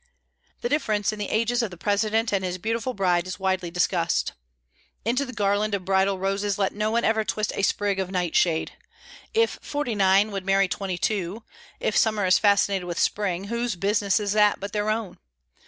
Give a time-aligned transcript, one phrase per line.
[0.61, 4.33] The difference in the ages of the President and his beautiful bride was widely discussed.
[5.05, 8.35] Into the garland of bridal roses let no one ever twist a sprig of night
[8.35, 8.71] shade.
[9.35, 11.43] If 49 would marry 22,
[11.79, 15.19] if summer is fascinated with spring, whose business is it but their own?